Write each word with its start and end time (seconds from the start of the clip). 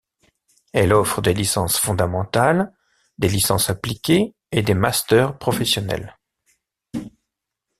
Elle 0.73 0.93
offre 0.93 1.21
des 1.21 1.35
licences 1.35 1.77
fondamentales, 1.77 2.73
des 3.19 3.29
licences 3.29 3.69
appliquées 3.69 4.33
et 4.51 4.63
des 4.63 4.73
masters 4.73 5.37
professionnels. 5.37 6.17